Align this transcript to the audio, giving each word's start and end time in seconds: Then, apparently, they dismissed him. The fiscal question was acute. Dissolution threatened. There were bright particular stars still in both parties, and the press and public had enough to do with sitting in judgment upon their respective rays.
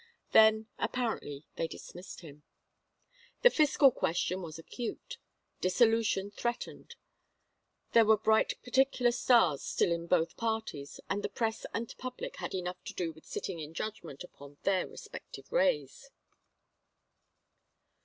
Then, 0.31 0.65
apparently, 0.79 1.45
they 1.57 1.67
dismissed 1.67 2.21
him. 2.21 2.41
The 3.43 3.51
fiscal 3.51 3.91
question 3.91 4.41
was 4.41 4.57
acute. 4.57 5.19
Dissolution 5.59 6.31
threatened. 6.31 6.95
There 7.91 8.05
were 8.05 8.17
bright 8.17 8.53
particular 8.63 9.11
stars 9.11 9.61
still 9.61 9.91
in 9.91 10.07
both 10.07 10.35
parties, 10.37 10.99
and 11.07 11.21
the 11.23 11.29
press 11.29 11.67
and 11.71 11.95
public 11.99 12.37
had 12.37 12.55
enough 12.55 12.83
to 12.85 12.95
do 12.95 13.11
with 13.11 13.25
sitting 13.27 13.59
in 13.59 13.75
judgment 13.75 14.23
upon 14.23 14.57
their 14.63 14.87
respective 14.87 15.51
rays. 15.51 16.09